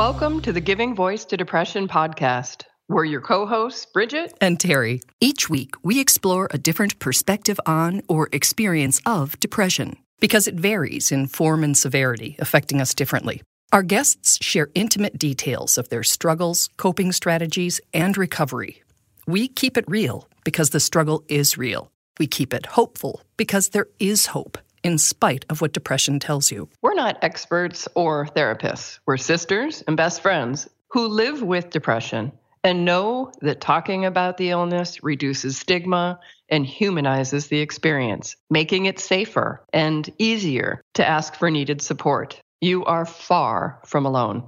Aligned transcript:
Welcome 0.00 0.40
to 0.42 0.52
the 0.54 0.62
Giving 0.62 0.94
Voice 0.94 1.26
to 1.26 1.36
Depression 1.36 1.86
podcast. 1.86 2.62
We're 2.88 3.04
your 3.04 3.20
co 3.20 3.44
hosts, 3.44 3.84
Bridget 3.84 4.32
and 4.40 4.58
Terry. 4.58 5.02
Each 5.20 5.50
week, 5.50 5.74
we 5.82 6.00
explore 6.00 6.48
a 6.50 6.56
different 6.56 6.98
perspective 7.00 7.60
on 7.66 8.00
or 8.08 8.30
experience 8.32 9.02
of 9.04 9.38
depression 9.40 9.98
because 10.18 10.48
it 10.48 10.54
varies 10.54 11.12
in 11.12 11.26
form 11.26 11.62
and 11.62 11.76
severity, 11.76 12.34
affecting 12.38 12.80
us 12.80 12.94
differently. 12.94 13.42
Our 13.74 13.82
guests 13.82 14.42
share 14.42 14.70
intimate 14.74 15.18
details 15.18 15.76
of 15.76 15.90
their 15.90 16.02
struggles, 16.02 16.70
coping 16.78 17.12
strategies, 17.12 17.78
and 17.92 18.16
recovery. 18.16 18.82
We 19.26 19.48
keep 19.48 19.76
it 19.76 19.84
real 19.86 20.30
because 20.44 20.70
the 20.70 20.80
struggle 20.80 21.24
is 21.28 21.58
real. 21.58 21.90
We 22.18 22.26
keep 22.26 22.54
it 22.54 22.64
hopeful 22.64 23.20
because 23.36 23.68
there 23.68 23.88
is 23.98 24.28
hope 24.28 24.56
in 24.82 24.98
spite 24.98 25.44
of 25.48 25.60
what 25.60 25.72
depression 25.72 26.18
tells 26.18 26.50
you. 26.50 26.68
We're 26.82 26.94
not 26.94 27.18
experts 27.22 27.88
or 27.94 28.26
therapists. 28.26 28.98
We're 29.06 29.16
sisters 29.16 29.82
and 29.86 29.96
best 29.96 30.20
friends 30.20 30.68
who 30.88 31.06
live 31.08 31.42
with 31.42 31.70
depression 31.70 32.32
and 32.62 32.84
know 32.84 33.32
that 33.40 33.60
talking 33.60 34.04
about 34.04 34.36
the 34.36 34.50
illness 34.50 35.02
reduces 35.02 35.56
stigma 35.56 36.20
and 36.48 36.66
humanizes 36.66 37.46
the 37.46 37.60
experience, 37.60 38.36
making 38.50 38.86
it 38.86 38.98
safer 38.98 39.64
and 39.72 40.10
easier 40.18 40.82
to 40.94 41.06
ask 41.06 41.34
for 41.34 41.50
needed 41.50 41.80
support. 41.80 42.40
You 42.60 42.84
are 42.84 43.06
far 43.06 43.80
from 43.86 44.04
alone. 44.04 44.46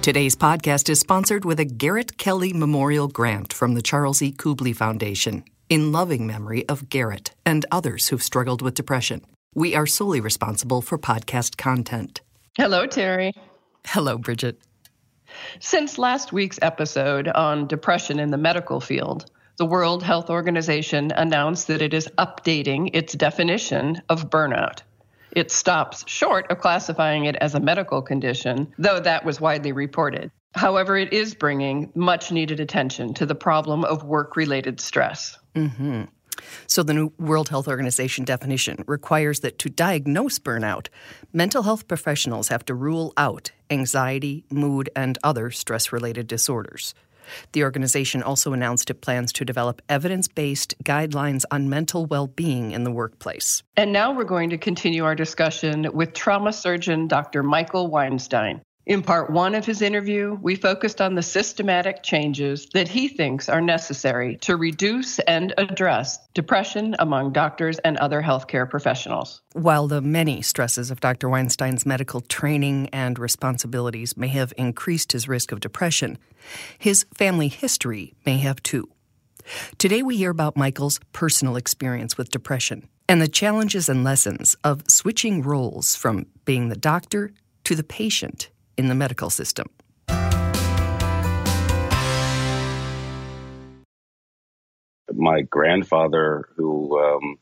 Today's 0.00 0.34
podcast 0.34 0.88
is 0.88 0.98
sponsored 0.98 1.44
with 1.44 1.60
a 1.60 1.64
Garrett 1.64 2.18
Kelly 2.18 2.52
Memorial 2.52 3.06
Grant 3.06 3.52
from 3.52 3.74
the 3.74 3.82
Charles 3.82 4.20
E. 4.20 4.32
Kubly 4.32 4.74
Foundation 4.74 5.44
in 5.72 5.90
loving 5.90 6.26
memory 6.26 6.68
of 6.68 6.90
Garrett 6.90 7.30
and 7.46 7.64
others 7.72 8.08
who've 8.08 8.22
struggled 8.22 8.60
with 8.60 8.74
depression. 8.74 9.22
We 9.54 9.74
are 9.74 9.86
solely 9.86 10.20
responsible 10.20 10.82
for 10.82 10.98
podcast 10.98 11.56
content. 11.56 12.20
Hello, 12.58 12.86
Terry. 12.86 13.32
Hello, 13.86 14.18
Bridget. 14.18 14.58
Since 15.60 15.96
last 15.96 16.30
week's 16.30 16.58
episode 16.60 17.26
on 17.26 17.68
depression 17.68 18.18
in 18.18 18.30
the 18.30 18.36
medical 18.36 18.82
field, 18.82 19.30
the 19.56 19.64
World 19.64 20.02
Health 20.02 20.28
Organization 20.28 21.10
announced 21.16 21.68
that 21.68 21.80
it 21.80 21.94
is 21.94 22.06
updating 22.18 22.90
its 22.92 23.14
definition 23.14 24.02
of 24.10 24.28
burnout. 24.28 24.80
It 25.30 25.50
stops 25.50 26.04
short 26.06 26.50
of 26.50 26.58
classifying 26.58 27.24
it 27.24 27.36
as 27.36 27.54
a 27.54 27.60
medical 27.60 28.02
condition, 28.02 28.70
though 28.76 29.00
that 29.00 29.24
was 29.24 29.40
widely 29.40 29.72
reported. 29.72 30.30
However, 30.54 30.96
it 30.96 31.12
is 31.12 31.34
bringing 31.34 31.90
much 31.94 32.30
needed 32.30 32.60
attention 32.60 33.14
to 33.14 33.26
the 33.26 33.34
problem 33.34 33.84
of 33.84 34.04
work 34.04 34.36
related 34.36 34.80
stress. 34.80 35.38
Mm-hmm. 35.54 36.04
So, 36.66 36.82
the 36.82 36.94
new 36.94 37.12
World 37.18 37.48
Health 37.48 37.68
Organization 37.68 38.24
definition 38.24 38.84
requires 38.86 39.40
that 39.40 39.58
to 39.60 39.68
diagnose 39.68 40.38
burnout, 40.38 40.88
mental 41.32 41.62
health 41.62 41.88
professionals 41.88 42.48
have 42.48 42.64
to 42.66 42.74
rule 42.74 43.12
out 43.16 43.52
anxiety, 43.70 44.44
mood, 44.50 44.90
and 44.96 45.18
other 45.22 45.50
stress 45.50 45.92
related 45.92 46.26
disorders. 46.26 46.94
The 47.52 47.62
organization 47.64 48.22
also 48.22 48.52
announced 48.52 48.90
it 48.90 49.00
plans 49.00 49.32
to 49.34 49.44
develop 49.44 49.80
evidence 49.88 50.28
based 50.28 50.74
guidelines 50.82 51.44
on 51.50 51.68
mental 51.68 52.06
well 52.06 52.26
being 52.26 52.72
in 52.72 52.84
the 52.84 52.90
workplace. 52.90 53.62
And 53.76 53.92
now 53.92 54.12
we're 54.12 54.24
going 54.24 54.50
to 54.50 54.58
continue 54.58 55.04
our 55.04 55.14
discussion 55.14 55.88
with 55.92 56.12
trauma 56.12 56.52
surgeon 56.52 57.08
Dr. 57.08 57.42
Michael 57.42 57.88
Weinstein. 57.88 58.60
In 58.84 59.00
part 59.00 59.30
one 59.30 59.54
of 59.54 59.64
his 59.64 59.80
interview, 59.80 60.36
we 60.42 60.56
focused 60.56 61.00
on 61.00 61.14
the 61.14 61.22
systematic 61.22 62.02
changes 62.02 62.66
that 62.74 62.88
he 62.88 63.06
thinks 63.06 63.48
are 63.48 63.60
necessary 63.60 64.38
to 64.38 64.56
reduce 64.56 65.20
and 65.20 65.54
address 65.56 66.18
depression 66.34 66.96
among 66.98 67.32
doctors 67.32 67.78
and 67.78 67.96
other 67.98 68.20
healthcare 68.20 68.68
professionals. 68.68 69.40
While 69.52 69.86
the 69.86 70.00
many 70.00 70.42
stresses 70.42 70.90
of 70.90 70.98
Dr. 70.98 71.28
Weinstein's 71.28 71.86
medical 71.86 72.22
training 72.22 72.88
and 72.92 73.20
responsibilities 73.20 74.16
may 74.16 74.28
have 74.28 74.52
increased 74.58 75.12
his 75.12 75.28
risk 75.28 75.52
of 75.52 75.60
depression, 75.60 76.18
his 76.76 77.06
family 77.14 77.48
history 77.48 78.14
may 78.26 78.38
have 78.38 78.60
too. 78.64 78.88
Today, 79.78 80.02
we 80.02 80.16
hear 80.16 80.30
about 80.30 80.56
Michael's 80.56 80.98
personal 81.12 81.54
experience 81.54 82.18
with 82.18 82.30
depression 82.30 82.88
and 83.08 83.22
the 83.22 83.28
challenges 83.28 83.88
and 83.88 84.02
lessons 84.02 84.56
of 84.64 84.82
switching 84.88 85.40
roles 85.42 85.94
from 85.94 86.26
being 86.44 86.68
the 86.68 86.76
doctor 86.76 87.30
to 87.62 87.76
the 87.76 87.84
patient 87.84 88.50
in 88.76 88.88
the 88.88 88.94
medical 88.94 89.30
system. 89.30 89.68
My 95.12 95.42
grandfather, 95.42 96.48
who 96.56 96.98
um, 96.98 97.38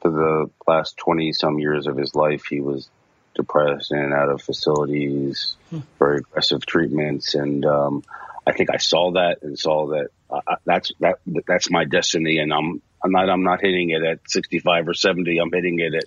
for 0.00 0.10
the 0.10 0.50
last 0.66 0.96
20 0.96 1.32
some 1.32 1.58
years 1.58 1.86
of 1.86 1.96
his 1.96 2.14
life, 2.14 2.44
he 2.48 2.60
was 2.60 2.88
depressed 3.34 3.92
in 3.92 3.98
and 3.98 4.12
out 4.12 4.28
of 4.28 4.42
facilities, 4.42 5.56
hmm. 5.70 5.80
very 5.98 6.18
aggressive 6.18 6.66
treatments. 6.66 7.34
And 7.34 7.64
um, 7.64 8.02
I 8.46 8.52
think 8.52 8.70
I 8.72 8.78
saw 8.78 9.12
that 9.12 9.38
and 9.42 9.58
saw 9.58 9.88
that 9.88 10.08
uh, 10.30 10.56
that's 10.64 10.92
that 11.00 11.18
that's 11.46 11.70
my 11.70 11.84
destiny. 11.84 12.38
And 12.38 12.52
I'm 12.52 12.82
I'm 13.04 13.12
not 13.12 13.28
I'm 13.28 13.44
not 13.44 13.60
hitting 13.60 13.90
it 13.90 14.02
at 14.02 14.18
65 14.28 14.88
or 14.88 14.94
70. 14.94 15.38
I'm 15.38 15.52
hitting 15.52 15.78
it 15.78 15.94
at 15.94 16.04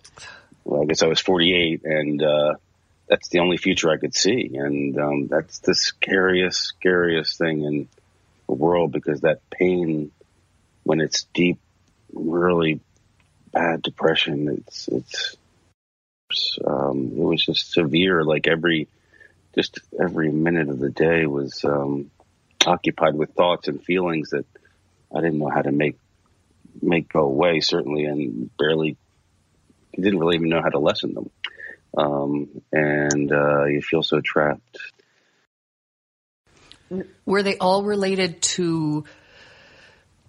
well, 0.66 0.82
I 0.82 0.86
guess 0.86 1.04
I 1.04 1.08
was 1.08 1.20
48, 1.20 1.82
and 1.86 2.24
uh, 2.24 2.56
that's 3.08 3.30
the 3.30 3.40
only 3.40 3.58
future 3.58 3.92
I 3.92 3.98
could 3.98 4.16
see, 4.16 4.52
and 4.56 4.98
um, 4.98 5.28
that's 5.28 5.60
the 5.60 5.76
scariest, 5.76 6.60
scariest 6.60 7.38
thing 7.38 7.64
in 7.64 7.88
the 8.48 8.54
world 8.54 8.92
because 8.92 9.22
that 9.22 9.48
pain, 9.52 10.12
when 10.84 11.02
it's 11.02 11.26
deep, 11.34 11.60
really 12.14 12.80
bad 13.52 13.82
depression, 13.82 14.58
it's 14.58 14.88
it's 14.88 15.36
um, 16.66 17.12
it 17.16 17.24
was 17.24 17.46
just 17.46 17.72
severe. 17.72 18.24
Like 18.24 18.48
every 18.48 18.88
just 19.54 19.80
every 20.00 20.32
minute 20.32 20.70
of 20.70 20.80
the 20.80 20.90
day 20.90 21.26
was 21.28 21.64
um, 21.64 22.10
occupied 22.66 23.16
with 23.16 23.34
thoughts 23.34 23.68
and 23.68 23.84
feelings 23.84 24.32
that 24.32 24.46
I 25.16 25.22
didn't 25.22 25.40
know 25.40 25.50
how 25.50 25.62
to 25.62 25.72
make 25.72 25.98
make 26.82 27.10
go 27.10 27.22
away. 27.22 27.60
Certainly, 27.60 28.06
and 28.06 28.50
barely 28.58 28.98
didn't 29.94 30.20
really 30.20 30.36
even 30.36 30.50
know 30.50 30.62
how 30.62 30.70
to 30.70 30.80
lessen 30.80 31.14
them 31.14 31.30
um, 31.98 32.50
and 32.72 33.32
uh, 33.32 33.66
you 33.66 33.82
feel 33.82 34.04
so 34.04 34.22
trapped. 34.22 34.78
Were 37.26 37.44
they 37.44 37.58
all 37.58 37.84
related 37.84 38.42
to 38.42 39.06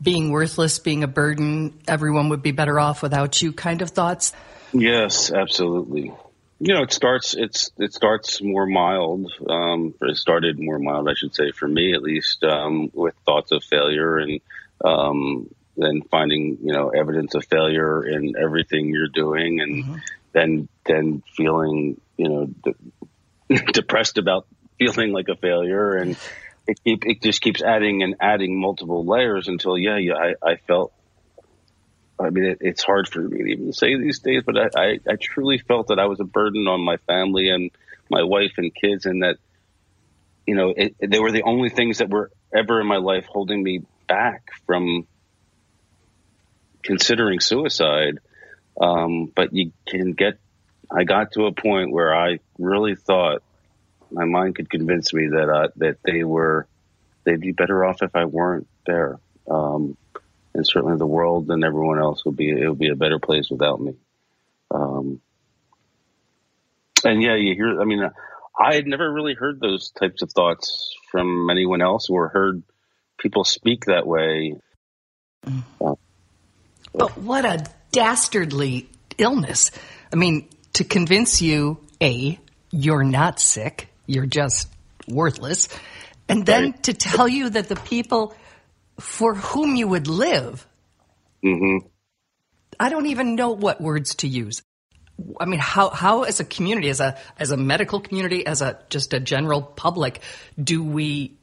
being 0.01 0.31
worthless, 0.31 0.79
being 0.79 1.03
a 1.03 1.09
burden? 1.09 1.81
Everyone 1.87 2.31
would 2.31 2.43
be 2.43 2.53
better 2.53 2.81
off 2.81 3.03
without 3.03 3.41
you, 3.43 3.53
kind 3.53 3.83
of 3.83 3.91
thoughts. 3.91 4.33
Yes, 4.73 5.31
absolutely. 5.31 6.13
You 6.59 6.75
know, 6.75 6.83
it 6.83 6.93
starts. 6.93 7.35
It's 7.35 7.71
it 7.77 7.93
starts 7.93 8.41
more 8.41 8.67
mild. 8.67 9.31
Um, 9.47 9.95
it 10.01 10.17
started 10.17 10.59
more 10.59 10.79
mild, 10.79 11.09
I 11.09 11.15
should 11.15 11.35
say, 11.35 11.53
for 11.53 11.69
me 11.69 11.93
at 11.93 12.03
least, 12.03 12.43
um, 12.45 12.91
with 12.95 13.15
thoughts 13.27 13.53
of 13.53 13.63
failure 13.63 14.17
and 14.17 14.41
um, 14.83 15.55
then 15.77 16.01
finding 16.11 16.57
you 16.63 16.73
know 16.73 16.89
evidence 16.89 17.35
of 17.35 17.45
failure 17.45 18.07
in 18.07 18.35
everything 18.43 18.89
you're 18.89 19.09
doing 19.09 19.61
and. 19.61 19.85
Mm-hmm 19.85 19.97
then 20.37 20.69
then 20.87 21.23
feeling 21.37 22.01
you 22.17 22.29
know 22.29 22.47
de- 22.47 23.73
depressed 23.73 24.19
about 24.19 24.47
feeling 24.79 25.13
like 25.13 25.29
a 25.29 25.37
failure. 25.37 25.95
And 25.95 26.17
it, 26.67 26.81
it, 26.85 26.99
it, 27.05 27.23
just 27.23 27.41
keeps 27.41 27.63
adding 27.63 28.03
and 28.03 28.17
adding 28.21 28.61
multiple 28.61 29.05
layers 29.05 29.49
until 29.49 29.79
yeah 29.79 29.99
yeah 29.99 30.15
I, 30.15 30.35
I 30.43 30.57
felt 30.57 30.93
I 32.19 32.31
mean 32.31 32.45
it, 32.45 32.59
it's 32.61 32.83
hard 32.83 33.09
for 33.09 33.21
me 33.21 33.39
to 33.39 33.51
even 33.51 33.73
say 33.73 33.97
these 33.97 34.19
days 34.19 34.43
but 34.45 34.57
I, 34.59 34.69
I, 34.77 34.99
I 35.09 35.17
truly 35.21 35.59
felt 35.59 35.89
that 35.89 36.01
I 36.01 36.07
was 36.07 36.19
a 36.19 36.25
burden 36.25 36.67
on 36.67 36.81
my 36.81 36.97
family 37.07 37.51
and 37.51 37.71
my 38.11 38.25
wife 38.25 38.55
and 38.57 38.75
kids 38.75 39.07
and 39.07 39.23
that 39.23 39.37
you 40.45 40.57
know 40.57 40.75
it, 40.77 40.97
they 41.01 41.21
were 41.21 41.31
the 41.31 41.45
only 41.45 41.71
things 41.71 41.99
that 41.99 42.11
were 42.11 42.33
ever 42.53 42.81
in 42.81 42.87
my 42.89 42.97
life 42.97 43.27
holding 43.27 43.63
me 43.63 43.83
back 44.09 44.51
from 44.67 45.07
considering 46.87 47.41
suicide. 47.41 48.21
Um, 48.81 49.31
but 49.35 49.53
you 49.53 49.73
can 49.87 50.13
get, 50.13 50.39
I 50.91 51.05
got 51.05 51.33
to 51.33 51.47
a 51.47 51.53
point 51.53 51.93
where 51.93 52.15
I 52.15 52.39
really 52.59 52.95
thought 52.95 53.43
my 54.11 54.25
mind 54.25 54.57
could 54.57 54.71
convince 54.71 55.13
me 55.13 55.29
that, 55.29 55.49
uh, 55.49 55.69
that 55.77 55.99
they 56.05 56.23
were, 56.23 56.67
they'd 57.25 57.41
be 57.41 57.53
better 57.53 57.85
off 57.85 58.03
if 58.03 58.15
I 58.15 58.25
weren't 58.25 58.69
there. 58.87 59.19
Um, 59.51 59.97
and 60.55 60.67
certainly 60.67 60.97
the 60.97 61.07
world 61.07 61.51
and 61.51 61.65
everyone 61.65 61.99
else 61.99 62.25
would 62.25 62.37
be, 62.37 62.51
it 62.51 62.69
would 62.69 62.79
be 62.79 62.89
a 62.89 62.97
better 62.97 63.19
place 63.19 63.49
without 63.51 63.81
me. 63.81 63.95
Um, 64.71 65.21
and 67.05 67.23
yeah, 67.23 67.35
you 67.35 67.55
hear, 67.55 67.81
I 67.81 67.85
mean, 67.85 68.09
I 68.59 68.75
had 68.75 68.87
never 68.87 69.13
really 69.13 69.35
heard 69.35 69.61
those 69.61 69.91
types 69.91 70.23
of 70.23 70.33
thoughts 70.33 70.95
from 71.11 71.51
anyone 71.51 71.83
else 71.83 72.09
or 72.09 72.29
heard 72.29 72.63
people 73.19 73.45
speak 73.45 73.85
that 73.85 74.07
way. 74.07 74.57
But 76.93 77.19
what 77.19 77.45
a 77.45 77.67
dastardly 77.93 78.89
illness. 79.19 79.71
I 80.13 80.17
mean, 80.17 80.49
to 80.77 80.85
convince 80.85 81.41
you, 81.41 81.79
A, 82.03 82.39
you're 82.71 83.03
not 83.03 83.41
sick, 83.41 83.89
you're 84.07 84.27
just 84.27 84.69
worthless, 85.09 85.71
and 86.29 86.45
then 86.45 86.65
right. 86.65 86.83
to 86.83 86.93
tell 86.93 87.27
you 87.27 87.49
that 87.49 87.69
the 87.69 87.77
people 87.77 88.35
for 89.01 89.35
whom 89.35 89.75
you 89.75 89.89
would 89.89 90.07
live, 90.07 90.67
mm-hmm. 91.43 91.87
I 92.79 92.91
don't 92.91 93.07
even 93.07 93.37
know 93.37 93.53
what 93.53 93.81
words 93.81 94.17
to 94.17 94.29
use. 94.29 94.63
I 95.41 95.47
mean, 95.47 95.61
how, 95.61 95.89
how 95.89 96.25
as 96.25 96.41
a 96.41 96.45
community, 96.45 96.91
as 96.91 97.01
a, 97.01 97.17
as 97.39 97.53
a 97.53 97.57
medical 97.57 98.01
community, 98.01 98.47
as 98.47 98.61
a, 98.61 98.79
just 98.91 99.15
a 99.15 99.21
general 99.21 99.63
public, 99.63 100.21
do 100.63 100.85
we, 100.85 101.39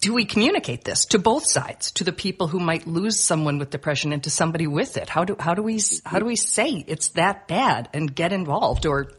do 0.00 0.14
we 0.14 0.24
communicate 0.24 0.84
this 0.84 1.04
to 1.06 1.18
both 1.18 1.46
sides, 1.46 1.92
to 1.92 2.04
the 2.04 2.12
people 2.12 2.48
who 2.48 2.58
might 2.58 2.86
lose 2.86 3.20
someone 3.20 3.58
with 3.58 3.70
depression 3.70 4.12
and 4.12 4.24
to 4.24 4.30
somebody 4.30 4.66
with 4.66 4.96
it? 4.96 5.10
How 5.10 5.24
do, 5.24 5.36
how 5.38 5.54
do 5.54 5.62
we, 5.62 5.80
how 6.04 6.18
do 6.18 6.24
we 6.24 6.36
say 6.36 6.84
it's 6.86 7.10
that 7.10 7.46
bad 7.48 7.88
and 7.92 8.14
get 8.14 8.32
involved 8.32 8.86
or 8.86 9.12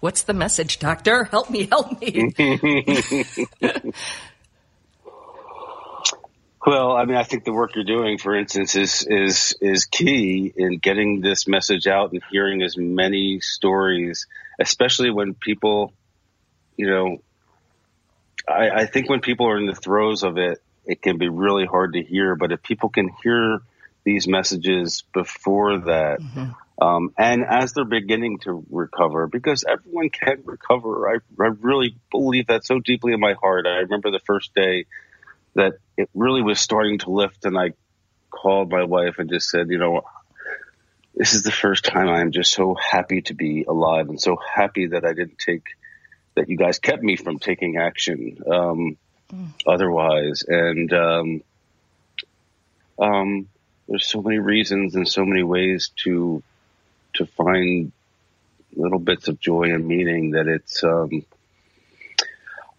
what's 0.00 0.24
the 0.24 0.34
message, 0.34 0.80
doctor? 0.80 1.24
Help 1.30 1.48
me, 1.48 1.66
help 1.66 2.00
me. 2.00 2.32
Well, 6.66 6.92
I 6.92 7.04
mean, 7.04 7.16
I 7.16 7.24
think 7.24 7.44
the 7.44 7.52
work 7.52 7.74
you're 7.74 7.84
doing, 7.84 8.16
for 8.16 8.34
instance, 8.34 8.74
is 8.74 9.06
is 9.06 9.54
is 9.60 9.84
key 9.84 10.50
in 10.56 10.78
getting 10.78 11.20
this 11.20 11.46
message 11.46 11.86
out 11.86 12.12
and 12.12 12.22
hearing 12.30 12.62
as 12.62 12.74
many 12.78 13.40
stories, 13.40 14.26
especially 14.58 15.10
when 15.10 15.34
people, 15.34 15.92
you 16.78 16.86
know, 16.86 17.18
I, 18.48 18.70
I 18.70 18.86
think 18.86 19.08
when 19.08 19.20
people 19.20 19.46
are 19.48 19.58
in 19.58 19.66
the 19.66 19.74
throes 19.74 20.22
of 20.22 20.38
it, 20.38 20.62
it 20.84 21.00
can 21.02 21.18
be 21.18 21.28
really 21.28 21.66
hard 21.66 21.94
to 21.94 22.02
hear. 22.02 22.36
But 22.36 22.52
if 22.52 22.62
people 22.62 22.88
can 22.88 23.10
hear 23.22 23.60
these 24.04 24.28
messages 24.28 25.04
before 25.14 25.78
that, 25.78 26.20
mm-hmm. 26.20 26.84
um, 26.84 27.14
and 27.16 27.44
as 27.48 27.72
they're 27.72 27.84
beginning 27.84 28.38
to 28.40 28.64
recover, 28.70 29.26
because 29.26 29.64
everyone 29.64 30.10
can 30.10 30.42
recover, 30.44 31.08
I, 31.08 31.42
I 31.42 31.50
really 31.60 31.96
believe 32.10 32.48
that 32.48 32.66
so 32.66 32.80
deeply 32.80 33.14
in 33.14 33.20
my 33.20 33.34
heart. 33.40 33.66
I 33.66 33.78
remember 33.78 34.10
the 34.10 34.20
first 34.20 34.54
day 34.54 34.86
that 35.54 35.74
it 35.96 36.10
really 36.14 36.42
was 36.42 36.60
starting 36.60 36.98
to 36.98 37.10
lift. 37.10 37.44
And 37.44 37.56
I 37.56 37.70
called 38.30 38.70
my 38.70 38.84
wife 38.84 39.18
and 39.18 39.30
just 39.30 39.48
said, 39.48 39.70
you 39.70 39.78
know, 39.78 40.02
this 41.14 41.34
is 41.34 41.42
the 41.42 41.52
first 41.52 41.84
time 41.84 42.08
I'm 42.08 42.32
just 42.32 42.52
so 42.52 42.74
happy 42.74 43.22
to 43.22 43.34
be 43.34 43.64
alive 43.64 44.08
and 44.08 44.20
so 44.20 44.36
happy 44.36 44.88
that 44.88 45.04
I 45.04 45.12
didn't 45.12 45.38
take, 45.38 45.62
that 46.34 46.48
you 46.48 46.56
guys 46.56 46.78
kept 46.78 47.02
me 47.02 47.16
from 47.16 47.38
taking 47.38 47.76
action 47.76 48.38
um, 48.50 48.96
mm. 49.32 49.48
otherwise. 49.66 50.44
And 50.46 50.92
um, 50.92 51.42
um, 52.98 53.48
there's 53.88 54.06
so 54.06 54.22
many 54.22 54.38
reasons 54.38 54.94
and 54.94 55.08
so 55.08 55.24
many 55.24 55.42
ways 55.42 55.90
to 56.04 56.42
to 57.14 57.26
find 57.26 57.92
little 58.74 58.98
bits 58.98 59.28
of 59.28 59.38
joy 59.38 59.72
and 59.72 59.86
meaning 59.86 60.32
that 60.32 60.48
it's 60.48 60.82
um, 60.82 61.24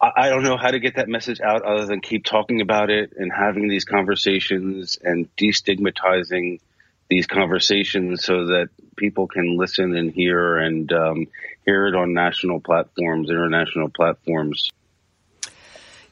I 0.01 0.29
don't 0.29 0.43
know 0.43 0.57
how 0.57 0.71
to 0.71 0.79
get 0.79 0.97
that 0.97 1.07
message 1.07 1.39
out 1.39 1.63
other 1.63 1.85
than 1.85 2.01
keep 2.01 2.25
talking 2.25 2.61
about 2.61 2.89
it 2.89 3.13
and 3.17 3.31
having 3.31 3.69
these 3.69 3.85
conversations 3.85 4.99
and 5.01 5.33
destigmatizing 5.37 6.59
these 7.09 7.27
conversations 7.27 8.23
so 8.23 8.47
that 8.47 8.69
people 8.97 9.27
can 9.27 9.57
listen 9.57 9.95
and 9.95 10.11
hear 10.11 10.57
and 10.57 10.91
um, 10.91 11.27
hear 11.65 11.87
it 11.87 11.95
on 11.95 12.13
national 12.13 12.59
platforms, 12.59 13.29
international 13.29 13.89
platforms. 13.89 14.69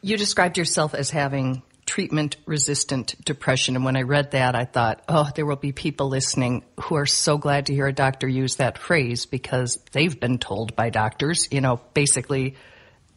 You 0.01 0.17
described 0.17 0.57
yourself 0.57 0.93
as 0.93 1.09
having 1.09 1.63
treatment 1.85 2.37
resistant 2.45 3.15
depression. 3.23 3.75
And 3.75 3.85
when 3.85 3.95
I 3.95 4.01
read 4.01 4.31
that, 4.31 4.55
I 4.55 4.65
thought, 4.65 5.03
oh, 5.07 5.29
there 5.35 5.45
will 5.45 5.55
be 5.55 5.71
people 5.71 6.09
listening 6.09 6.63
who 6.81 6.95
are 6.95 7.05
so 7.05 7.37
glad 7.37 7.67
to 7.67 7.73
hear 7.73 7.87
a 7.87 7.93
doctor 7.93 8.27
use 8.27 8.55
that 8.55 8.77
phrase 8.77 9.25
because 9.25 9.77
they've 9.91 10.19
been 10.19 10.39
told 10.39 10.75
by 10.75 10.89
doctors, 10.89 11.47
you 11.51 11.61
know, 11.61 11.79
basically 11.93 12.55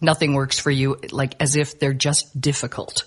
nothing 0.01 0.35
works 0.35 0.59
for 0.59 0.71
you, 0.71 0.97
like 1.11 1.41
as 1.41 1.57
if 1.57 1.79
they're 1.79 1.95
just 1.95 2.39
difficult, 2.39 3.05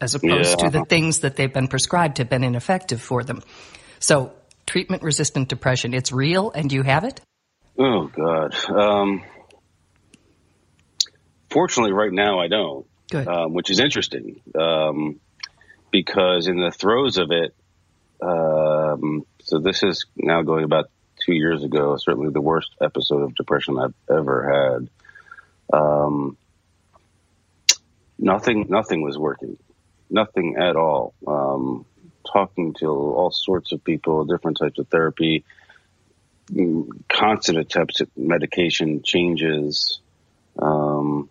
as 0.00 0.14
opposed 0.14 0.60
yeah. 0.60 0.64
to 0.64 0.70
the 0.70 0.84
things 0.84 1.20
that 1.20 1.36
they've 1.36 1.52
been 1.52 1.68
prescribed 1.68 2.18
have 2.18 2.30
been 2.30 2.44
ineffective 2.44 3.02
for 3.02 3.22
them. 3.22 3.42
So, 3.98 4.32
treatment 4.66 5.02
resistant 5.02 5.48
depression, 5.48 5.94
it's 5.94 6.12
real 6.12 6.50
and 6.52 6.72
you 6.72 6.82
have 6.82 7.04
it? 7.04 7.20
Oh, 7.78 8.06
God. 8.06 8.54
Um, 8.68 9.22
fortunately, 11.50 11.92
right 11.92 12.12
now 12.12 12.38
I 12.40 12.48
don't, 12.48 12.86
um, 13.26 13.54
which 13.54 13.70
is 13.70 13.80
interesting 13.80 14.40
um, 14.58 15.20
because 15.90 16.46
in 16.48 16.56
the 16.56 16.70
throes 16.70 17.18
of 17.18 17.30
it, 17.30 17.54
um, 18.20 19.24
so 19.42 19.58
this 19.58 19.82
is 19.82 20.06
now 20.16 20.42
going 20.42 20.64
about 20.64 20.90
two 21.24 21.34
years 21.34 21.62
ago, 21.64 21.96
certainly 21.96 22.30
the 22.30 22.40
worst 22.40 22.70
episode 22.80 23.22
of 23.22 23.34
depression 23.34 23.78
I've 23.78 23.94
ever 24.10 24.80
had. 25.72 25.78
Um, 25.78 26.36
nothing, 28.18 28.66
nothing 28.68 29.02
was 29.02 29.18
working, 29.18 29.58
nothing 30.10 30.56
at 30.58 30.76
all. 30.76 31.14
Um, 31.26 31.86
talking 32.30 32.74
to 32.74 32.86
all 32.86 33.30
sorts 33.32 33.72
of 33.72 33.82
people, 33.82 34.24
different 34.24 34.58
types 34.58 34.78
of 34.78 34.88
therapy, 34.88 35.44
constant 37.08 37.58
attempts 37.58 38.00
at 38.00 38.08
medication 38.16 39.02
changes. 39.04 40.00
Um, 40.58 41.30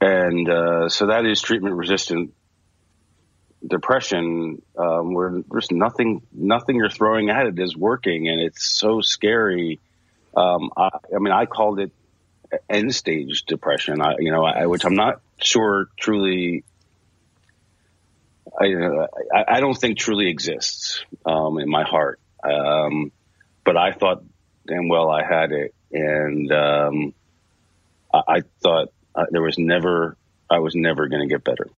and 0.00 0.48
uh, 0.48 0.88
so 0.88 1.06
that 1.06 1.26
is 1.26 1.40
treatment 1.40 1.76
resistant 1.76 2.32
depression 3.66 4.62
um, 4.78 5.12
where 5.12 5.42
there's 5.50 5.70
nothing 5.70 6.22
nothing 6.32 6.76
you're 6.76 6.88
throwing 6.88 7.28
at 7.28 7.46
it 7.46 7.58
is 7.58 7.76
working 7.76 8.26
and 8.26 8.40
it's 8.40 8.64
so 8.64 9.02
scary 9.02 9.78
um, 10.36 10.70
I, 10.76 10.90
I, 11.14 11.18
mean, 11.18 11.32
I 11.32 11.46
called 11.46 11.80
it 11.80 11.92
end 12.68 12.94
stage 12.94 13.44
depression. 13.44 14.00
I, 14.00 14.14
you 14.18 14.30
know, 14.30 14.44
I, 14.44 14.66
which 14.66 14.84
I'm 14.84 14.94
not 14.94 15.20
sure 15.40 15.88
truly. 15.98 16.64
I, 18.60 19.46
I 19.46 19.60
don't 19.60 19.76
think 19.76 19.98
truly 19.98 20.28
exists 20.28 21.04
um, 21.24 21.58
in 21.58 21.68
my 21.68 21.84
heart. 21.84 22.18
Um, 22.42 23.12
but 23.64 23.76
I 23.76 23.92
thought 23.92 24.22
damn 24.66 24.88
well 24.88 25.10
I 25.10 25.24
had 25.24 25.52
it, 25.52 25.74
and 25.92 26.52
um, 26.52 27.14
I, 28.12 28.22
I, 28.28 28.42
thought 28.62 28.92
uh, 29.14 29.26
there 29.30 29.42
was 29.42 29.58
never, 29.58 30.16
I 30.48 30.58
was 30.60 30.74
never 30.74 31.08
going 31.08 31.28
to 31.28 31.32
get 31.32 31.44
better. 31.44 31.68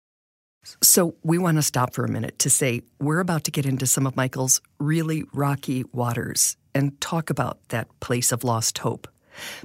So, 0.80 1.16
we 1.24 1.38
want 1.38 1.56
to 1.56 1.62
stop 1.62 1.92
for 1.92 2.04
a 2.04 2.10
minute 2.10 2.38
to 2.40 2.50
say 2.50 2.82
we're 3.00 3.18
about 3.18 3.44
to 3.44 3.50
get 3.50 3.66
into 3.66 3.86
some 3.86 4.06
of 4.06 4.16
Michael's 4.16 4.60
really 4.78 5.24
rocky 5.32 5.84
waters 5.92 6.56
and 6.74 7.00
talk 7.00 7.30
about 7.30 7.58
that 7.68 7.88
place 8.00 8.30
of 8.30 8.44
lost 8.44 8.78
hope. 8.78 9.08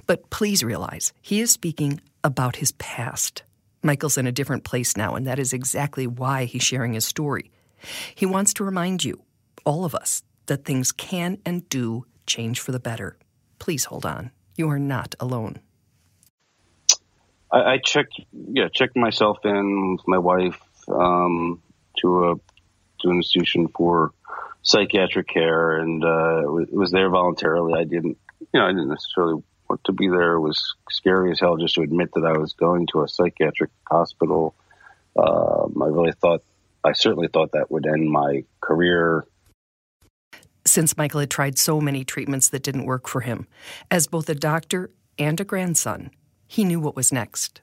But 0.08 0.30
please 0.30 0.64
realize 0.64 1.14
he 1.22 1.42
is 1.42 1.52
speaking 1.52 2.02
about 2.24 2.56
his 2.56 2.72
past. 2.74 3.44
Michael's 3.84 4.18
in 4.18 4.26
a 4.26 4.32
different 4.32 4.64
place 4.64 4.98
now, 4.98 5.16
and 5.16 5.28
that 5.28 5.40
is 5.40 5.54
exactly 5.54 6.08
why 6.08 6.46
he's 6.46 6.64
sharing 6.64 6.94
his 6.94 7.06
story. 7.06 7.52
He 8.16 8.26
wants 8.26 8.54
to 8.56 8.64
remind 8.64 9.04
you, 9.04 9.22
all 9.66 9.86
of 9.86 9.94
us, 9.94 10.24
that 10.48 10.66
things 10.66 10.92
can 10.92 11.38
and 11.46 11.68
do 11.70 12.06
change 12.26 12.60
for 12.60 12.72
the 12.72 12.80
better. 12.80 13.18
Please 13.60 13.86
hold 13.86 14.06
on. 14.06 14.32
You 14.56 14.70
are 14.70 14.80
not 14.80 15.16
alone. 15.20 15.60
I, 17.52 17.74
I 17.74 17.78
checked, 17.78 18.20
yeah, 18.32 18.68
checked 18.74 18.96
myself 18.98 19.38
in 19.46 19.94
with 19.94 20.08
my 20.08 20.18
wife 20.18 20.62
um, 20.88 21.62
to 22.02 22.32
a 22.32 22.36
to 23.02 23.10
an 23.10 23.18
institution 23.18 23.68
for 23.68 24.12
psychiatric 24.64 25.28
care, 25.28 25.78
and 25.78 26.04
uh, 26.04 26.58
it 26.58 26.74
was 26.74 26.92
there 26.92 27.10
voluntarily. 27.10 27.80
I 27.80 27.84
didn't, 27.84 28.18
you 28.40 28.60
know, 28.60 28.66
I 28.66 28.70
didn't 28.70 28.90
necessarily 28.90 29.44
want 29.70 29.84
to 29.86 29.94
be 29.94 30.08
there. 30.08 30.34
It 30.34 30.42
was 30.42 30.76
scary 30.90 31.32
as 31.32 31.40
hell 31.40 31.58
just 31.58 31.76
to 31.76 31.82
admit 31.82 32.10
that 32.16 32.26
I 32.26 32.38
was 32.38 32.54
going 32.54 32.88
to 32.88 33.04
a 33.04 33.08
psychiatric 33.08 33.70
hospital. 33.90 34.56
Um, 35.18 35.82
I 35.82 35.86
really 35.86 36.14
thought, 36.14 36.44
I 36.84 36.94
certainly 36.94 37.28
thought 37.28 37.52
that 37.54 37.72
would 37.72 37.86
end 37.86 38.10
my 38.10 38.44
career. 38.62 39.26
Since 40.78 40.96
Michael 40.96 41.22
had 41.22 41.32
tried 41.32 41.58
so 41.58 41.82
many 41.82 42.04
treatments 42.04 42.50
that 42.50 42.62
didn't 42.62 42.86
work 42.86 43.08
for 43.08 43.22
him, 43.22 43.48
as 43.90 44.06
both 44.06 44.30
a 44.30 44.36
doctor 44.36 44.92
and 45.18 45.42
a 45.42 45.44
grandson, 45.44 46.12
he 46.46 46.64
knew 46.64 46.80
what 46.80 46.96
was 46.96 47.12
next 47.12 47.62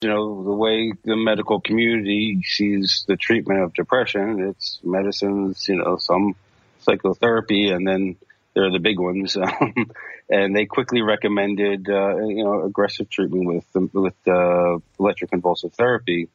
you 0.00 0.08
know, 0.08 0.42
the 0.42 0.54
way 0.54 0.92
the 1.04 1.16
medical 1.16 1.60
community 1.60 2.40
sees 2.44 3.04
the 3.06 3.16
treatment 3.16 3.60
of 3.60 3.74
depression, 3.74 4.40
it's 4.48 4.80
medicines, 4.82 5.68
you 5.68 5.76
know, 5.76 5.98
some 5.98 6.34
psychotherapy, 6.80 7.68
and 7.68 7.86
then 7.86 8.16
there 8.54 8.64
are 8.64 8.72
the 8.72 8.78
big 8.78 8.98
ones. 8.98 9.36
Um, 9.36 9.90
and 10.30 10.56
they 10.56 10.64
quickly 10.64 11.02
recommended, 11.02 11.90
uh, 11.90 12.16
you 12.24 12.42
know, 12.42 12.64
aggressive 12.64 13.10
treatment 13.10 13.46
with 13.46 13.92
with 13.92 14.14
uh, 14.26 14.78
electroconvulsive 14.98 15.74
therapy. 15.74 16.30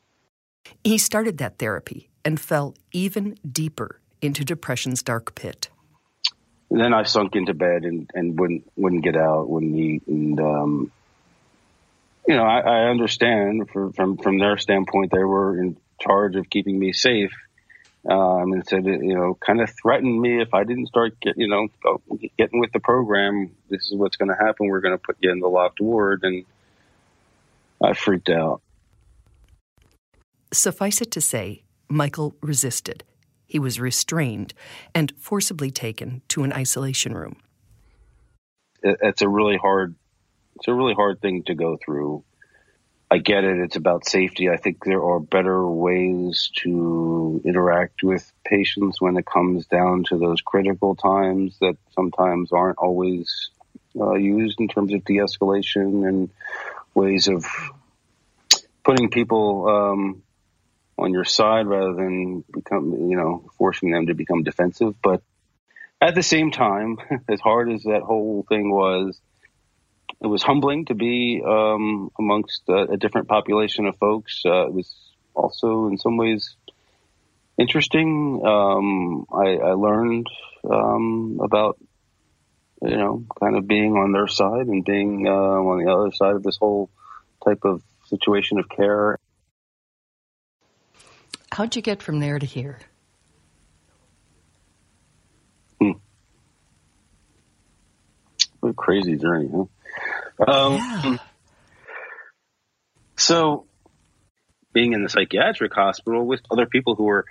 He 0.83 0.99
started 0.99 1.39
that 1.39 1.57
therapy 1.57 2.11
and 2.23 2.39
fell 2.39 2.75
even 2.91 3.37
deeper 3.51 4.00
into 4.21 4.45
depression's 4.45 5.01
dark 5.01 5.35
pit. 5.35 5.69
And 6.69 6.79
then 6.79 6.93
I 6.93 7.03
sunk 7.03 7.35
into 7.35 7.53
bed 7.53 7.83
and, 7.83 8.09
and 8.13 8.39
wouldn't 8.39 8.71
wouldn't 8.77 9.03
get 9.03 9.17
out, 9.17 9.49
wouldn't 9.49 9.75
eat, 9.75 10.07
and 10.07 10.39
um, 10.39 10.91
you 12.27 12.35
know, 12.35 12.43
I, 12.43 12.59
I 12.59 12.89
understand 12.89 13.69
for, 13.73 13.91
from 13.91 14.17
from 14.17 14.37
their 14.37 14.57
standpoint, 14.57 15.11
they 15.11 15.23
were 15.23 15.59
in 15.59 15.75
charge 15.99 16.35
of 16.35 16.49
keeping 16.49 16.79
me 16.79 16.93
safe, 16.93 17.33
um, 18.09 18.53
and 18.53 18.65
said, 18.65 18.85
you 18.85 19.15
know, 19.15 19.37
kind 19.45 19.59
of 19.59 19.69
threatened 19.81 20.19
me 20.21 20.41
if 20.41 20.53
I 20.53 20.63
didn't 20.63 20.87
start 20.87 21.19
get, 21.19 21.37
you 21.37 21.47
know, 21.47 21.67
getting 22.37 22.61
with 22.61 22.71
the 22.71 22.79
program. 22.79 23.51
This 23.69 23.87
is 23.87 23.95
what's 23.95 24.15
going 24.15 24.29
to 24.29 24.37
happen. 24.37 24.67
We're 24.67 24.79
going 24.79 24.97
to 24.97 25.03
put 25.03 25.17
you 25.19 25.31
in 25.31 25.39
the 25.39 25.49
locked 25.49 25.81
ward, 25.81 26.23
and 26.23 26.45
I 27.83 27.93
freaked 27.93 28.29
out. 28.29 28.61
Suffice 30.53 31.01
it 31.01 31.11
to 31.11 31.21
say, 31.21 31.63
Michael 31.89 32.35
resisted. 32.41 33.03
He 33.51 33.59
was 33.59 33.81
restrained 33.81 34.53
and 34.95 35.11
forcibly 35.17 35.69
taken 35.69 36.21
to 36.29 36.43
an 36.43 36.53
isolation 36.53 37.13
room. 37.13 37.35
It's 38.81 39.21
a 39.21 39.27
really 39.27 39.57
hard, 39.57 39.93
it's 40.55 40.69
a 40.69 40.73
really 40.73 40.93
hard 40.93 41.19
thing 41.19 41.43
to 41.43 41.53
go 41.53 41.77
through. 41.83 42.23
I 43.11 43.17
get 43.17 43.43
it. 43.43 43.57
It's 43.57 43.75
about 43.75 44.07
safety. 44.07 44.49
I 44.49 44.55
think 44.55 44.85
there 44.85 45.03
are 45.03 45.19
better 45.19 45.67
ways 45.67 46.49
to 46.63 47.41
interact 47.43 48.03
with 48.03 48.31
patients 48.45 49.01
when 49.01 49.17
it 49.17 49.25
comes 49.25 49.65
down 49.65 50.05
to 50.05 50.17
those 50.17 50.39
critical 50.39 50.95
times 50.95 51.57
that 51.59 51.75
sometimes 51.93 52.53
aren't 52.53 52.77
always 52.77 53.49
uh, 53.99 54.13
used 54.13 54.61
in 54.61 54.69
terms 54.69 54.93
of 54.93 55.03
de-escalation 55.03 56.07
and 56.07 56.29
ways 56.93 57.27
of 57.27 57.45
putting 58.85 59.09
people 59.09 59.67
um, 59.67 60.23
on 61.01 61.11
your 61.11 61.25
side 61.25 61.65
rather 61.65 61.93
than 61.93 62.43
become, 62.53 62.93
you 63.09 63.17
know, 63.17 63.49
forcing 63.57 63.91
them 63.91 64.07
to 64.07 64.13
become 64.13 64.43
defensive. 64.43 64.95
But 65.01 65.23
at 65.99 66.15
the 66.15 66.23
same 66.23 66.51
time, 66.51 66.97
as 67.29 67.39
hard 67.39 67.71
as 67.71 67.83
that 67.83 68.03
whole 68.03 68.45
thing 68.47 68.71
was, 68.71 69.19
it 70.21 70.27
was 70.27 70.43
humbling 70.43 70.85
to 70.85 70.93
be 70.93 71.41
um, 71.45 72.11
amongst 72.19 72.61
a, 72.69 72.93
a, 72.93 72.97
different 72.97 73.27
population 73.27 73.87
of 73.87 73.97
folks. 73.97 74.43
Uh, 74.45 74.67
it 74.67 74.73
was 74.73 74.93
also, 75.33 75.87
in 75.87 75.97
some 75.97 76.15
ways, 76.15 76.55
interesting. 77.57 78.41
Um, 78.45 79.25
I, 79.33 79.57
I, 79.57 79.73
learned 79.73 80.27
um, 80.69 81.39
about, 81.41 81.79
you 82.83 82.97
know, 82.97 83.25
kind 83.39 83.57
of 83.57 83.67
being 83.67 83.93
on 83.93 84.11
their 84.11 84.27
side 84.27 84.67
and 84.67 84.85
being 84.85 85.27
uh, 85.27 85.31
on 85.31 85.83
the 85.83 85.91
other 85.91 86.11
side 86.11 86.35
of 86.35 86.43
this 86.43 86.57
whole 86.57 86.91
type 87.43 87.61
of 87.63 87.81
situation 88.05 88.59
of 88.59 88.69
care. 88.69 89.17
How'd 91.51 91.75
you 91.75 91.81
get 91.81 92.01
from 92.01 92.19
there 92.19 92.39
to 92.39 92.45
here? 92.45 92.79
Hmm. 95.79 95.91
What 98.61 98.69
a 98.69 98.73
crazy 98.73 99.17
journey, 99.17 99.49
huh? 99.53 100.51
Um, 100.51 100.73
yeah. 100.75 101.17
So, 103.17 103.65
being 104.73 104.93
in 104.93 105.03
the 105.03 105.09
psychiatric 105.09 105.73
hospital 105.73 106.25
with 106.25 106.39
other 106.49 106.65
people 106.65 106.95
who 106.95 107.03
were, 107.03 107.25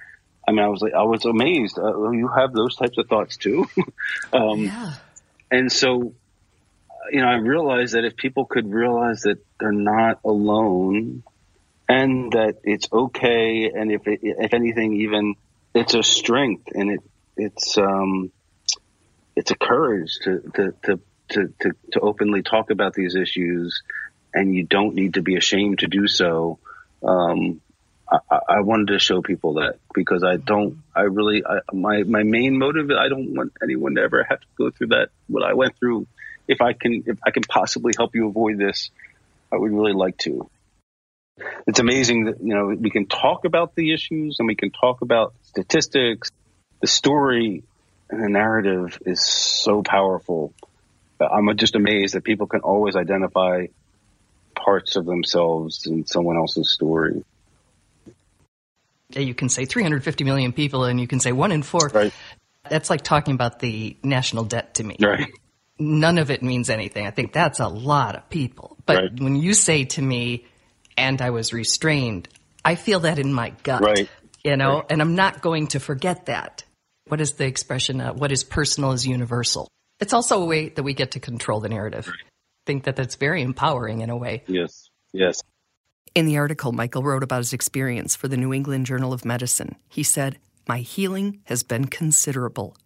I 0.47 0.53
mean, 0.53 0.65
I 0.65 0.69
was 0.69 0.83
like, 0.83 0.93
I 0.93 1.03
was 1.05 1.25
amazed. 1.25 1.79
Uh, 1.79 2.11
you 2.11 2.29
have 2.29 2.53
those 2.53 2.77
types 2.77 2.99
of 2.99 3.09
thoughts 3.09 3.39
too. 3.39 3.67
um, 4.33 4.61
yeah. 4.61 4.95
And 5.51 5.73
so, 5.73 6.15
you 7.11 7.21
know, 7.21 7.27
I 7.27 7.37
realized 7.37 7.95
that 7.95 8.05
if 8.05 8.17
people 8.17 8.45
could 8.45 8.71
realize 8.71 9.23
that 9.23 9.39
they're 9.59 9.73
not 9.73 10.21
alone 10.25 11.23
and 11.91 12.33
that 12.33 12.57
it's 12.65 12.89
okay. 12.93 13.71
And 13.75 13.93
if, 13.93 14.07
it, 14.07 14.21
if 14.23 14.55
anything, 14.55 15.01
even 15.01 15.35
it's 15.75 15.95
a 15.95 16.03
strength 16.03 16.69
and 16.75 16.93
it, 16.93 17.01
it's, 17.37 17.77
um, 17.79 18.31
it's 19.37 19.51
a 19.51 19.57
courage 19.57 20.19
to, 20.25 20.41
to, 20.55 20.75
to 20.85 21.01
to, 21.31 21.53
to, 21.61 21.71
to 21.93 22.01
openly 22.01 22.43
talk 22.43 22.71
about 22.71 22.93
these 22.95 23.15
issues 23.15 23.83
and 24.35 24.55
you 24.55 24.65
don't 24.65 24.95
need 24.95 25.15
to 25.15 25.23
be 25.23 25.37
ashamed 25.37 25.81
to 25.81 25.87
do 25.87 26.07
so. 26.07 26.59
Um, 27.03 27.61
I, 28.11 28.61
wanted 28.61 28.89
to 28.89 28.99
show 28.99 29.23
people 29.23 29.55
that 29.55 29.79
because 29.95 30.25
I 30.25 30.37
don't, 30.37 30.79
I 30.97 31.03
really, 31.03 31.45
I, 31.47 31.61
my, 31.73 32.03
my 32.03 32.25
main 32.25 32.59
motive, 32.59 32.91
I 32.91 33.09
don't 33.09 33.37
want 33.37 33.53
anyone 33.63 33.95
to 33.95 34.03
ever 34.03 34.27
have 34.29 34.41
to 34.41 34.47
go 34.59 34.71
through 34.71 34.89
that, 34.89 35.11
what 35.29 35.45
I 35.45 35.55
went 35.55 35.79
through. 35.79 36.09
If 36.49 36.61
I 36.61 36.73
can, 36.73 37.05
if 37.07 37.19
I 37.25 37.31
can 37.31 37.45
possibly 37.45 37.93
help 37.97 38.17
you 38.17 38.27
avoid 38.27 38.59
this, 38.59 38.91
I 39.53 39.57
would 39.57 39.71
really 39.71 39.93
like 39.93 40.19
to. 40.19 40.51
It's 41.67 41.79
amazing 41.79 42.25
that, 42.25 42.41
you 42.41 42.55
know, 42.55 42.75
we 42.79 42.91
can 42.91 43.07
talk 43.07 43.45
about 43.45 43.75
the 43.75 43.93
issues 43.93 44.37
and 44.39 44.47
we 44.47 44.55
can 44.55 44.71
talk 44.71 45.03
about 45.03 45.35
statistics. 45.43 46.31
The 46.81 46.87
story 46.87 47.63
and 48.09 48.23
the 48.23 48.29
narrative 48.29 48.99
is 49.07 49.25
so 49.25 49.83
powerful 49.83 50.53
uh, 51.21 51.27
I'm 51.27 51.55
just 51.57 51.75
amazed 51.75 52.15
that 52.15 52.25
people 52.25 52.47
can 52.47 52.61
always 52.61 52.97
identify 52.97 53.67
parts 54.55 54.97
of 54.97 55.05
themselves 55.05 55.87
in 55.87 56.07
someone 56.07 56.37
else's 56.37 56.73
story. 56.73 57.25
You 59.11 59.35
can 59.35 59.49
say 59.49 59.65
350 59.65 60.25
million 60.25 60.53
people, 60.53 60.85
and 60.85 61.01
you 61.01 61.07
can 61.07 61.21
say 61.21 61.33
one 61.33 61.53
in 61.53 61.63
four. 61.63 61.89
Right. 61.93 62.13
That's 62.69 62.91
like 62.91 63.03
talking 63.03 63.35
about 63.35 63.59
the 63.59 63.97
national 64.03 64.45
debt 64.45 64.75
to 64.75 64.85
me. 64.85 64.97
Right. 65.01 65.27
None 65.79 66.19
of 66.19 66.31
it 66.31 66.43
means 66.43 66.71
anything. 66.71 67.07
I 67.07 67.11
think 67.11 67.33
that's 67.33 67.59
a 67.59 67.69
lot 67.69 68.15
of 68.15 68.29
people. 68.31 68.77
But 68.87 68.97
right. 68.97 69.21
when 69.21 69.35
you 69.35 69.55
say 69.55 69.85
to 69.87 70.03
me, 70.03 70.47
and 71.01 71.23
I 71.23 71.31
was 71.31 71.53
restrained, 71.53 72.29
I 72.65 72.75
feel 72.75 73.01
that 73.01 73.19
in 73.19 73.33
my 73.33 73.51
gut. 73.63 73.83
Right. 73.83 74.09
You 74.45 74.57
know, 74.57 74.77
right. 74.77 74.87
and 74.91 75.01
I'm 75.01 75.15
not 75.15 75.41
going 75.41 75.69
to 75.69 75.81
forget 75.81 76.27
that. 76.27 76.65
What 77.09 77.21
is 77.21 77.33
the 77.33 77.47
expression? 77.47 78.01
Uh, 78.01 78.13
what 78.13 78.31
is 78.31 78.45
personal 78.45 78.93
is 78.93 79.07
universal. 79.07 79.69
It's 79.99 80.13
also 80.13 80.43
a 80.43 80.47
way 80.47 80.69
that 80.69 80.83
we 80.83 80.95
get 80.95 81.13
to 81.13 81.21
control 81.21 81.61
the 81.61 81.69
narrative. 81.69 82.07
I 82.09 82.13
think 82.67 82.85
that 82.85 82.97
that's 82.97 83.17
very 83.17 83.43
empowering 83.43 84.01
in 84.01 84.11
a 84.11 84.17
way. 84.17 84.45
Yes, 84.47 84.89
yes. 85.13 85.41
In 86.15 86.27
the 86.27 86.39
article, 86.39 86.73
Michael 86.73 87.03
wrote 87.03 87.23
about 87.23 87.39
his 87.39 87.53
experience 87.53 88.17
for 88.17 88.29
the 88.29 88.37
New 88.37 88.53
England 88.53 88.87
Journal 88.87 89.13
of 89.13 89.25
Medicine. 89.25 89.77
He 89.89 90.03
said, 90.03 90.39
My 90.69 90.79
healing 90.79 91.41
has 91.45 91.63
been 91.63 91.87
considerable. 91.87 92.77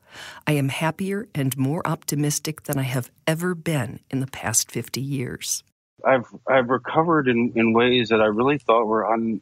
I 0.46 0.52
am 0.52 0.68
happier 0.68 1.28
and 1.34 1.56
more 1.56 1.86
optimistic 1.86 2.64
than 2.64 2.78
I 2.78 2.82
have 2.82 3.10
ever 3.26 3.54
been 3.54 4.00
in 4.10 4.20
the 4.20 4.26
past 4.26 4.70
50 4.70 5.00
years. 5.00 5.64
I've 6.06 6.26
I've 6.48 6.68
recovered 6.68 7.28
in, 7.28 7.52
in 7.56 7.72
ways 7.72 8.10
that 8.10 8.20
I 8.20 8.26
really 8.26 8.58
thought 8.58 8.86
were 8.86 9.06
on. 9.06 9.40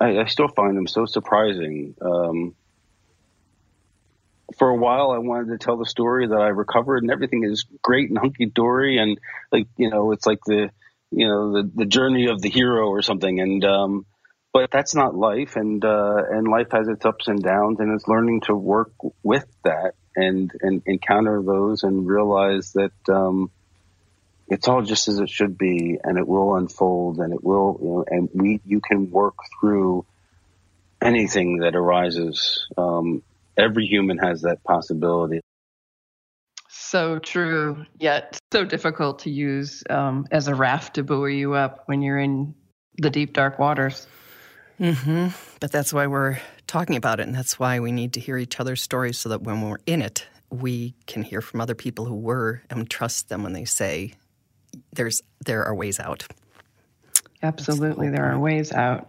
I, 0.00 0.18
I 0.18 0.24
still 0.26 0.48
find 0.48 0.76
them 0.76 0.86
so 0.86 1.06
surprising. 1.06 1.94
Um, 2.00 2.54
for 4.56 4.68
a 4.68 4.76
while 4.76 5.10
I 5.10 5.18
wanted 5.18 5.48
to 5.50 5.64
tell 5.64 5.76
the 5.76 5.86
story 5.86 6.26
that 6.26 6.40
I 6.40 6.48
recovered 6.48 7.02
and 7.02 7.10
everything 7.10 7.44
is 7.44 7.66
great 7.82 8.08
and 8.08 8.18
hunky 8.18 8.46
dory 8.46 8.98
and 8.98 9.18
like 9.52 9.66
you 9.76 9.90
know 9.90 10.12
it's 10.12 10.26
like 10.26 10.40
the 10.46 10.70
you 11.10 11.26
know 11.26 11.52
the 11.52 11.70
the 11.74 11.86
journey 11.86 12.28
of 12.28 12.40
the 12.40 12.48
hero 12.48 12.88
or 12.88 13.02
something 13.02 13.40
and 13.40 13.64
um 13.64 14.06
but 14.52 14.70
that's 14.70 14.94
not 14.94 15.14
life 15.14 15.56
and 15.56 15.84
uh 15.84 16.22
and 16.30 16.48
life 16.48 16.68
has 16.72 16.88
its 16.88 17.04
ups 17.04 17.28
and 17.28 17.42
downs 17.42 17.78
and 17.80 17.94
it's 17.94 18.08
learning 18.08 18.40
to 18.42 18.54
work 18.54 18.92
with 19.22 19.46
that 19.64 19.92
and 20.16 20.50
and 20.62 20.82
encounter 20.86 21.42
those 21.42 21.82
and 21.82 22.06
realize 22.06 22.72
that 22.72 22.92
um 23.14 23.50
it's 24.50 24.68
all 24.68 24.82
just 24.82 25.08
as 25.08 25.18
it 25.18 25.28
should 25.28 25.58
be 25.58 25.98
and 26.02 26.18
it 26.18 26.26
will 26.26 26.56
unfold 26.56 27.18
and 27.18 27.32
it 27.32 27.44
will 27.44 27.78
you 27.80 27.88
know 27.88 28.04
and 28.08 28.28
we 28.34 28.60
you 28.66 28.80
can 28.80 29.10
work 29.10 29.34
through 29.60 30.04
anything 31.00 31.58
that 31.58 31.76
arises 31.76 32.66
um 32.76 33.22
every 33.58 33.86
human 33.86 34.16
has 34.18 34.42
that 34.42 34.62
possibility. 34.64 35.40
So 36.68 37.18
true, 37.18 37.84
yet 37.98 38.38
so 38.52 38.64
difficult 38.64 39.20
to 39.20 39.30
use 39.30 39.82
um, 39.90 40.26
as 40.30 40.48
a 40.48 40.54
raft 40.54 40.94
to 40.94 41.02
buoy 41.02 41.36
you 41.36 41.54
up 41.54 41.82
when 41.86 42.00
you're 42.00 42.18
in 42.18 42.54
the 42.96 43.10
deep, 43.10 43.34
dark 43.34 43.58
waters. 43.58 44.06
Mm-hmm. 44.80 45.28
But 45.60 45.72
that's 45.72 45.92
why 45.92 46.06
we're 46.06 46.38
talking 46.66 46.96
about 46.96 47.20
it, 47.20 47.26
and 47.26 47.34
that's 47.34 47.58
why 47.58 47.80
we 47.80 47.90
need 47.90 48.12
to 48.14 48.20
hear 48.20 48.38
each 48.38 48.60
other's 48.60 48.80
stories 48.80 49.18
so 49.18 49.28
that 49.30 49.42
when 49.42 49.60
we're 49.60 49.80
in 49.86 50.00
it, 50.00 50.26
we 50.50 50.94
can 51.06 51.22
hear 51.22 51.40
from 51.40 51.60
other 51.60 51.74
people 51.74 52.04
who 52.06 52.14
were 52.14 52.62
and 52.70 52.88
trust 52.88 53.28
them 53.28 53.42
when 53.42 53.52
they 53.52 53.64
say, 53.64 54.12
"There's 54.92 55.22
there 55.44 55.64
are 55.64 55.74
ways 55.74 56.00
out." 56.00 56.26
Absolutely, 57.42 58.08
there 58.10 58.24
are 58.24 58.38
ways 58.38 58.72
out. 58.72 59.08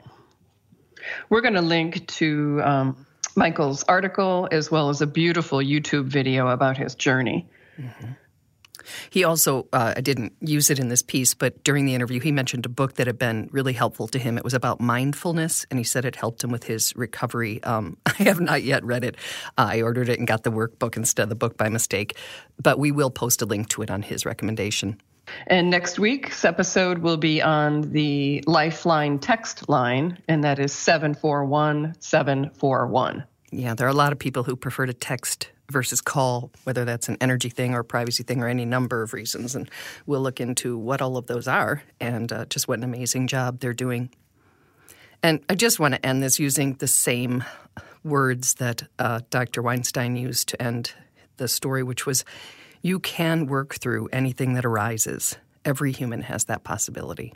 We're 1.30 1.42
going 1.42 1.56
to 1.56 1.62
link 1.62 2.06
to 2.08 2.62
um, 2.64 3.06
Michael's 3.36 3.84
article 3.84 4.48
as 4.52 4.70
well 4.70 4.90
as 4.90 5.02
a 5.02 5.08
beautiful 5.08 5.60
YouTube 5.60 6.06
video 6.06 6.48
about 6.50 6.78
his 6.78 6.94
journey. 6.96 7.48
Mm-hmm. 7.80 8.12
He 9.10 9.24
also, 9.24 9.68
uh, 9.74 9.94
I 9.98 10.02
didn't 10.02 10.34
use 10.42 10.70
it 10.70 10.80
in 10.80 10.90
this 10.90 11.02
piece, 11.02 11.34
but 11.34 11.64
during 11.64 11.86
the 11.86 11.96
interview, 11.96 12.20
he 12.20 12.32
mentioned 12.32 12.66
a 12.66 12.70
book 12.70 12.96
that 12.96 13.08
had 13.08 13.20
been 13.20 13.50
really 13.52 13.74
helpful 13.74 14.08
to 14.08 14.20
him. 14.20 14.38
It 14.38 14.44
was 14.44 14.54
about 14.54 14.80
mindfulness, 14.80 15.66
and 15.70 15.80
he 15.80 15.84
said 15.84 16.06
it 16.06 16.16
helped 16.16 16.44
him 16.44 16.50
with 16.50 16.64
his 16.64 16.96
recovery. 16.96 17.62
Um, 17.64 17.98
I 18.06 18.24
have 18.24 18.40
not 18.40 18.64
yet 18.64 18.84
read 18.84 19.04
it. 19.04 19.16
Uh, 19.58 19.68
I 19.70 19.82
ordered 19.82 20.10
it 20.10 20.20
and 20.20 20.28
got 20.28 20.44
the 20.44 20.52
workbook 20.52 20.98
instead 20.98 21.24
of 21.24 21.30
the 21.30 21.36
book 21.36 21.58
by 21.58 21.70
mistake, 21.70 22.18
but 22.62 22.80
we 22.80 22.92
will 22.92 23.12
post 23.12 23.42
a 23.42 23.46
link 23.46 23.70
to 23.70 23.82
it 23.82 23.92
on 23.92 24.02
his 24.02 24.26
recommendation. 24.26 25.00
And 25.48 25.70
next 25.70 26.00
week's 26.00 26.46
episode 26.46 27.00
will 27.00 27.18
be 27.18 27.42
on 27.42 27.92
the 27.92 28.44
Lifeline 28.48 29.20
text 29.20 29.68
line, 29.70 30.18
and 30.28 30.44
that 30.44 30.60
is 30.60 30.74
741 30.74 31.96
741. 32.00 33.24
Yeah, 33.52 33.74
there 33.74 33.88
are 33.88 33.90
a 33.90 33.94
lot 33.94 34.12
of 34.12 34.20
people 34.20 34.44
who 34.44 34.56
prefer 34.56 34.86
to 34.86 34.94
text 34.94 35.50
versus 35.72 36.02
call, 36.02 36.52
whether 36.64 36.86
that's 36.86 37.10
an 37.10 37.18
energy 37.22 37.50
thing 37.50 37.74
or 37.74 37.80
a 37.80 37.84
privacy 37.84 38.24
thing 38.24 38.42
or 38.42 38.48
any 38.48 38.66
number 38.66 39.02
of 39.02 39.14
reasons. 39.14 39.56
And 39.56 39.70
we'll 40.06 40.22
look 40.22 40.40
into 40.40 40.78
what 40.78 41.02
all 41.02 41.18
of 41.18 41.28
those 41.28 41.48
are 41.48 41.84
and 42.00 42.32
uh, 42.32 42.46
just 42.46 42.68
what 42.68 42.80
an 42.80 42.84
amazing 42.84 43.28
job 43.28 43.60
they're 43.60 43.74
doing. 43.74 44.10
And 45.22 45.42
I 45.50 45.56
just 45.56 45.80
want 45.80 45.96
to 45.96 46.06
end 46.06 46.24
this 46.24 46.40
using 46.40 46.74
the 46.76 46.88
same 46.88 47.44
words 48.04 48.56
that 48.56 48.84
uh, 48.98 49.22
Dr. 49.30 49.62
Weinstein 49.62 50.16
used 50.16 50.48
to 50.50 50.62
end 50.62 50.94
the 51.38 51.48
story, 51.48 51.84
which 51.84 52.06
was 52.06 52.24
you 52.82 53.00
can 53.00 53.46
work 53.46 53.76
through 53.76 54.08
anything 54.12 54.54
that 54.54 54.66
arises. 54.66 55.38
Every 55.66 55.92
human 55.92 56.22
has 56.22 56.46
that 56.46 56.64
possibility. 56.64 57.34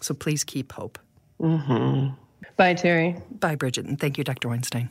So 0.00 0.14
please 0.14 0.44
keep 0.44 0.72
hope. 0.72 0.98
Mm-hmm. 1.40 2.14
Bye, 2.56 2.74
Terry. 2.74 3.16
Bye, 3.30 3.54
Bridget. 3.54 3.86
And 3.86 3.98
thank 3.98 4.18
you, 4.18 4.24
Dr. 4.24 4.48
Weinstein. 4.48 4.90